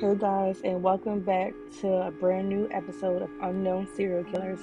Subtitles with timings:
[0.00, 1.52] Hey guys, and welcome back
[1.82, 4.60] to a brand new episode of Unknown Serial Killers.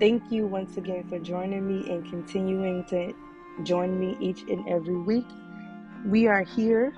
[0.00, 3.14] Thank you once again for joining me and continuing to
[3.62, 5.26] join me each and every week.
[6.04, 6.92] We are here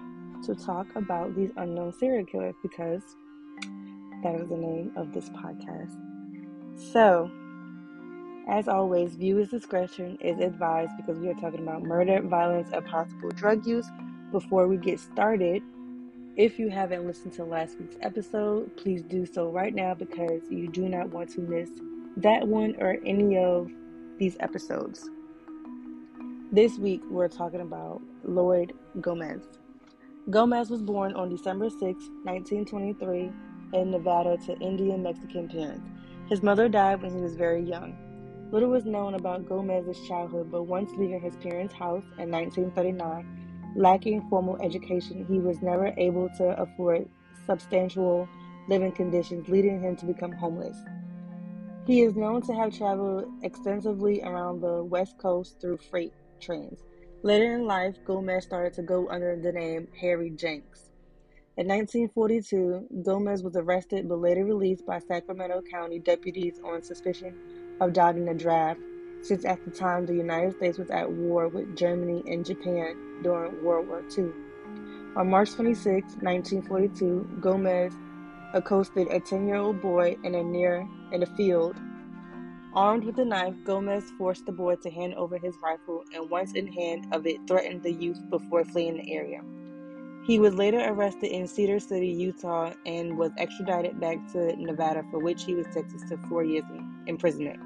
[0.47, 3.03] to talk about these unknown serial killers because
[4.23, 5.95] that is the name of this podcast.
[6.93, 7.31] So,
[8.49, 13.29] as always, viewers' discretion is advised because we are talking about murder, violence, and possible
[13.33, 13.87] drug use.
[14.33, 15.63] Before we get started,
[16.41, 20.69] if you haven't listened to last week's episode, please do so right now because you
[20.69, 21.69] do not want to miss
[22.17, 23.71] that one or any of
[24.17, 25.11] these episodes.
[26.51, 28.73] This week, we're talking about Lloyd
[29.03, 29.43] Gomez.
[30.31, 33.31] Gomez was born on December 6, 1923,
[33.75, 35.91] in Nevada to Indian Mexican parents.
[36.31, 37.99] His mother died when he was very young.
[38.51, 44.29] Little was known about Gomez's childhood, but once leaving his parents' house in 1939, lacking
[44.29, 47.09] formal education, he was never able to afford
[47.47, 48.29] substantial
[48.69, 50.77] living conditions, leading him to become homeless.
[51.87, 56.81] He is known to have traveled extensively around the West Coast through freight trains.
[57.23, 60.91] Later in life, Gomez started to go under the name Harry Jenks.
[61.57, 67.37] In 1942, Gomez was arrested but later released by Sacramento County deputies on suspicion
[67.81, 68.81] of dodging a draft,
[69.23, 73.63] since at the time the United States was at war with Germany and Japan during
[73.63, 74.31] World War II.
[75.17, 77.93] On March 26, 1942, Gomez
[78.55, 81.77] accosted a 10 year old boy in a near in a field.
[82.73, 86.55] Armed with a knife, Gomez forced the boy to hand over his rifle and once
[86.55, 89.43] in hand of it threatened the youth before fleeing the area.
[90.25, 95.19] He was later arrested in Cedar City, Utah, and was extradited back to Nevada, for
[95.19, 96.65] which he was sentenced to four years
[97.07, 97.61] imprisonment.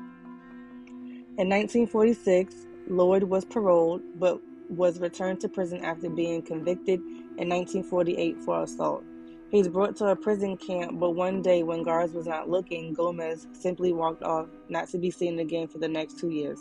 [1.36, 2.54] In 1946,
[2.86, 9.02] Lloyd was paroled but was returned to prison after being convicted in 1948 for assault.
[9.50, 12.95] He was brought to a prison camp, but one day when guards was not looking,
[12.95, 16.61] Gomez simply walked off, not to be seen again for the next two years.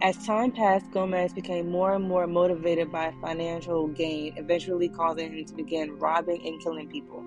[0.00, 5.44] As time passed, Gomez became more and more motivated by financial gain, eventually causing him
[5.46, 7.24] to begin robbing and killing people.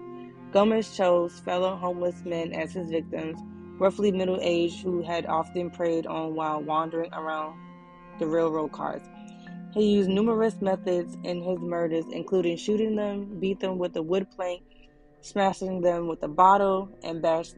[0.53, 3.37] Gomez chose fellow homeless men as his victims,
[3.79, 7.59] roughly middle aged, who had often preyed on while wandering around
[8.19, 9.01] the railroad cars.
[9.73, 14.27] He used numerous methods in his murders, including shooting them, beat them with a wood
[14.33, 14.63] plank,
[15.21, 17.51] smashing them with a bottle, and bash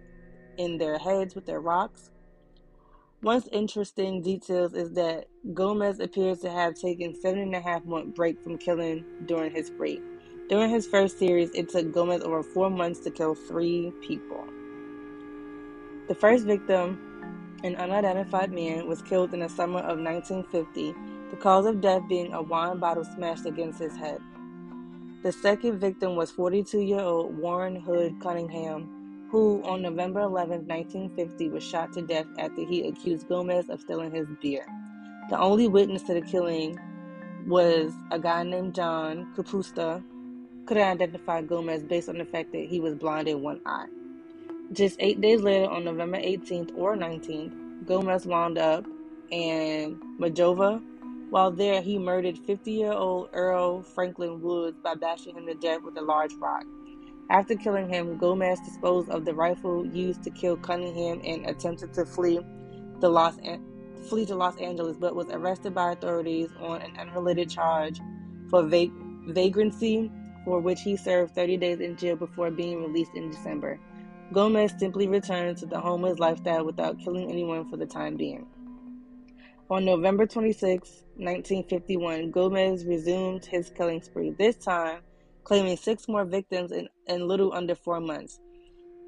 [0.57, 2.09] in their heads with their rocks.
[3.21, 8.15] One interesting details is that Gomez appears to have taken seven and a half month
[8.15, 10.01] break from killing during his spree.
[10.49, 14.47] During his first series, it took Gomez over four months to kill three people.
[16.07, 20.95] The first victim, an unidentified man, was killed in the summer of 1950,
[21.31, 24.21] the cause of death being a wine bottle smashed against his head.
[25.23, 31.49] The second victim was 42 year old Warren Hood Cunningham, who on November 11, 1950,
[31.49, 34.65] was shot to death after he accused Gomez of stealing his beer.
[35.29, 36.79] The only witness to the killing
[37.45, 40.01] was a guy named John Kapusta,
[40.65, 43.87] could identify Gomez based on the fact that he was blind in one eye.
[44.73, 48.85] Just eight days later, on November 18th or 19th, Gomez wound up
[49.29, 50.83] in Majova.
[51.29, 55.83] While there, he murdered 50 year old Earl Franklin Woods by bashing him to death
[55.83, 56.65] with a large rock.
[57.29, 62.05] After killing him, Gomez disposed of the rifle used to kill Cunningham and attempted to
[62.05, 62.39] flee
[62.99, 63.37] the Los
[64.09, 67.99] flee to Los Angeles, but was arrested by authorities on an unrelated charge
[68.49, 68.87] for va-
[69.27, 70.11] vagrancy,
[70.45, 73.79] for which he served 30 days in jail before being released in December.
[74.33, 78.45] Gomez simply returned to the homeless lifestyle without killing anyone for the time being.
[79.69, 84.99] On November 26, 1951, Gomez resumed his killing spree, this time
[85.45, 88.39] claiming six more victims in, in little under four months.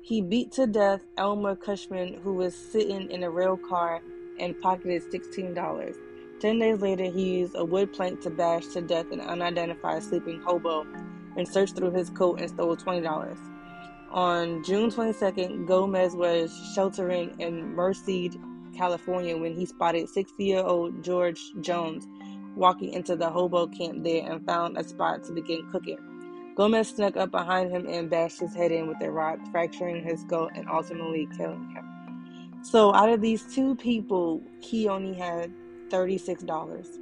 [0.02, 4.02] He beat to death Elmer Cushman, who was sitting in a rail car
[4.40, 5.96] and pocketed $16.
[6.40, 10.42] Ten days later, he used a wood plank to bash to death an unidentified sleeping
[10.42, 10.86] hobo
[11.36, 13.59] and searched through his coat and stole $20.
[14.12, 18.38] On June 22nd, Gomez was sheltering in Merced,
[18.76, 22.08] California, when he spotted 60 year old George Jones
[22.56, 26.00] walking into the hobo camp there and found a spot to begin cooking.
[26.56, 30.22] Gomez snuck up behind him and bashed his head in with a rock, fracturing his
[30.22, 32.60] skull and ultimately killing him.
[32.64, 35.54] So, out of these two people, he only had
[35.90, 37.00] $36.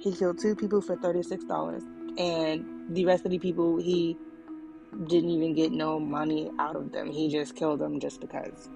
[0.00, 4.18] He killed two people for $36, and the rest of the people, he
[5.06, 7.10] didn't even get no money out of them.
[7.10, 8.68] He just killed them just because.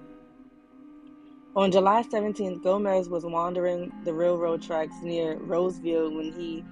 [1.55, 6.63] On July 17th, Gomez was wandering the railroad tracks near Roseville when he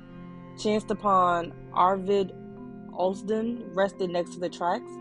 [0.57, 2.31] chanced upon Arvid
[2.94, 4.91] Olsden rested next to the tracks.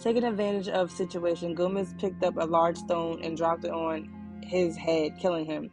[0.00, 4.08] Taking advantage of situation, Gomez picked up a large stone and dropped it on
[4.42, 5.70] his head, killing him.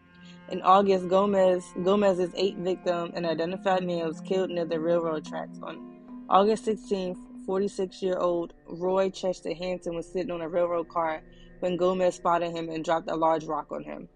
[0.50, 5.58] In August, Gomez Gomez's eighth victim, an identified man, was killed near the railroad tracks.
[5.64, 11.22] On August 16th, 46-year-old Roy Chester Hanson was sitting on a railroad car
[11.60, 14.10] when Gomez spotted him and dropped a large rock on him.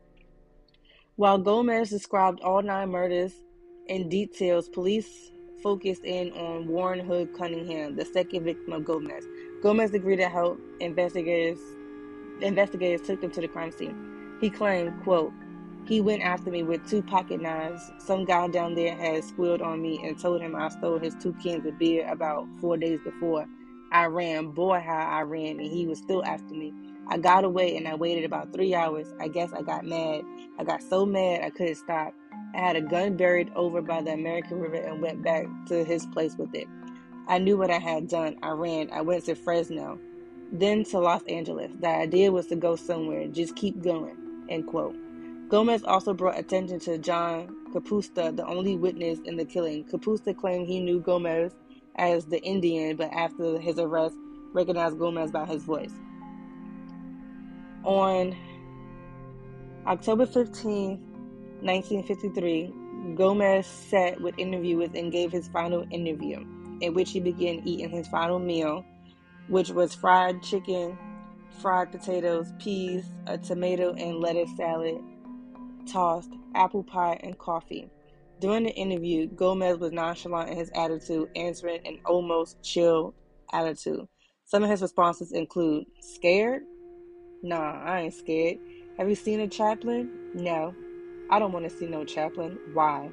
[1.16, 3.34] While Gomez described all nine murders
[3.86, 5.30] in details, police
[5.62, 9.26] focused in on Warren Hood Cunningham, the second victim of Gomez.
[9.62, 11.58] Gomez agreed to help investigators
[12.40, 13.94] investigators took him to the crime scene.
[14.40, 15.32] He claimed, quote,
[15.84, 17.90] he went after me with two pocket knives.
[17.98, 21.34] Some guy down there had squealed on me and told him I stole his two
[21.34, 23.46] cans of beer about four days before.
[23.92, 26.72] I ran, boy, how I ran, and he was still after me.
[27.12, 29.12] I got away and I waited about three hours.
[29.20, 30.22] I guess I got mad.
[30.58, 32.14] I got so mad I couldn't stop.
[32.54, 36.06] I had a gun buried over by the American River and went back to his
[36.06, 36.66] place with it.
[37.28, 38.36] I knew what I had done.
[38.42, 38.90] I ran.
[38.92, 39.98] I went to Fresno
[40.52, 41.72] then to Los Angeles.
[41.80, 44.16] The idea was to go somewhere, just keep going.
[44.48, 44.94] End quote.
[45.48, 49.84] Gomez also brought attention to John Capusta, the only witness in the killing.
[49.84, 51.52] Capusta claimed he knew Gomez
[51.96, 54.16] as the Indian, but after his arrest,
[54.52, 55.92] recognized Gomez by his voice.
[57.84, 58.36] On
[59.86, 60.90] October 15,
[61.60, 66.44] 1953, Gomez sat with interviewers and gave his final interview,
[66.80, 68.84] in which he began eating his final meal
[69.48, 70.96] which was fried chicken,
[71.60, 74.98] fried potatoes, peas, a tomato and lettuce salad,
[75.86, 77.90] tossed, apple pie, and coffee.
[78.40, 83.14] During the interview, Gomez was nonchalant in his attitude, answering an almost chill
[83.52, 84.08] attitude.
[84.44, 86.62] Some of his responses include Scared?
[87.42, 88.58] Nah, I ain't scared.
[88.98, 90.10] Have you seen a chaplain?
[90.34, 90.74] No.
[91.28, 92.58] I don't want to see no chaplain.
[92.72, 93.10] Why?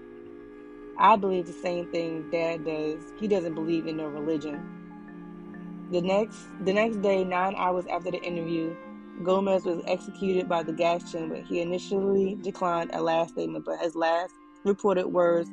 [0.99, 3.01] I believe the same thing Dad does.
[3.19, 5.87] He doesn't believe in no religion.
[5.91, 8.75] The next the next day, nine hours after the interview,
[9.23, 11.41] Gomez was executed by the gas chamber.
[11.41, 14.33] He initially declined a last statement, but his last
[14.63, 15.49] reported words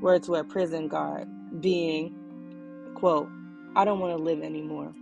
[0.00, 1.26] were to a prison guard,
[1.60, 2.14] being,
[2.94, 3.28] quote,
[3.74, 4.94] I don't want to live anymore.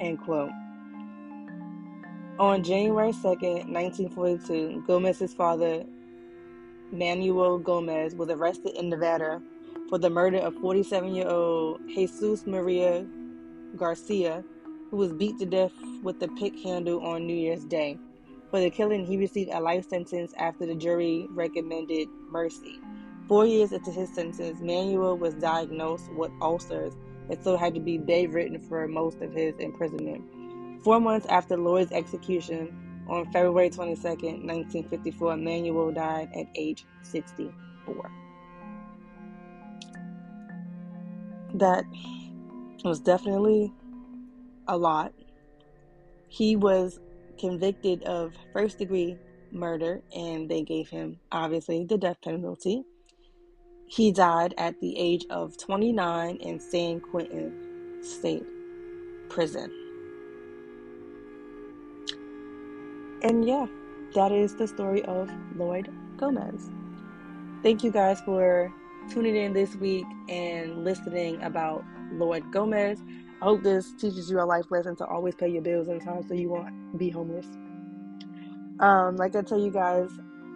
[0.00, 0.50] End quote.
[2.36, 5.84] On January 2nd, 1942, Gomez's father,
[6.90, 9.40] Manuel Gomez, was arrested in Nevada
[9.88, 13.06] for the murder of 47 year old Jesus Maria
[13.76, 14.42] Garcia,
[14.90, 15.70] who was beat to death
[16.02, 17.96] with a pick handle on New Year's Day.
[18.50, 22.80] For the killing, he received a life sentence after the jury recommended mercy.
[23.28, 26.94] Four years into his sentence, Manuel was diagnosed with ulcers
[27.30, 30.24] and so had to be bedridden for most of his imprisonment.
[30.84, 38.10] Four months after Lloyd's execution, on February 22, 1954, Manuel died at age 64.
[41.54, 41.84] That
[42.84, 43.72] was definitely
[44.68, 45.12] a lot.
[46.28, 47.00] He was
[47.38, 49.16] convicted of first degree
[49.52, 52.84] murder and they gave him, obviously, the death penalty.
[53.86, 58.44] He died at the age of 29 in San Quentin State
[59.28, 59.83] Prison.
[63.24, 63.66] And yeah,
[64.14, 66.68] that is the story of Lloyd Gomez.
[67.62, 68.70] Thank you guys for
[69.10, 73.02] tuning in this week and listening about Lloyd Gomez.
[73.40, 76.22] I hope this teaches you a life lesson to always pay your bills in time
[76.28, 77.46] so you won't be homeless.
[78.80, 80.10] Um, like I tell you guys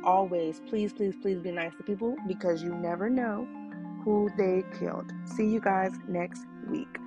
[0.04, 3.48] always, please, please, please be nice to people because you never know
[4.04, 5.10] who they killed.
[5.24, 6.98] See you guys next week.